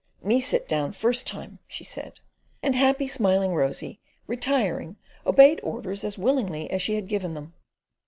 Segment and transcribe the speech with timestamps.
[0.23, 2.21] "Me sit down first time," she said;
[2.63, 4.95] and happy, smiling Rosy, retiring,
[5.27, 7.53] obeyed orders as willingly as she had given them.